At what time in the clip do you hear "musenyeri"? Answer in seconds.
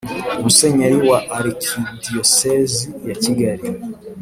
0.43-0.97